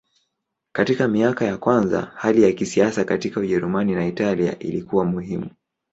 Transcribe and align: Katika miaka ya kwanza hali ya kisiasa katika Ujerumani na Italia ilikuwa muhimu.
Katika 0.71 1.07
miaka 1.07 1.45
ya 1.45 1.57
kwanza 1.57 2.01
hali 2.15 2.43
ya 2.43 2.51
kisiasa 2.51 3.03
katika 3.05 3.39
Ujerumani 3.39 3.95
na 3.95 4.07
Italia 4.07 4.59
ilikuwa 4.59 5.05
muhimu. 5.05 5.49